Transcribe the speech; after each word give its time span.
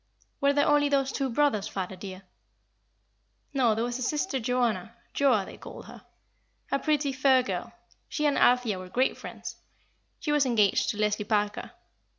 "Were 0.39 0.51
there 0.51 0.67
only 0.67 0.89
those 0.89 1.11
two 1.11 1.29
brothers, 1.29 1.67
father, 1.67 1.95
dear?" 1.95 2.23
"No, 3.53 3.75
there 3.75 3.83
was 3.83 3.99
a 3.99 4.01
sister 4.01 4.39
Joanna 4.39 4.95
Joa 5.13 5.45
they 5.45 5.57
called 5.57 5.85
her 5.85 6.03
a 6.71 6.79
pretty, 6.79 7.11
fair 7.13 7.43
girl; 7.43 7.71
she 8.09 8.25
and 8.25 8.35
Althea 8.35 8.79
were 8.79 8.89
great 8.89 9.15
friends. 9.15 9.57
She 10.19 10.31
was 10.31 10.43
engaged 10.43 10.89
to 10.89 10.97
Leslie 10.97 11.23
Parker. 11.25 11.73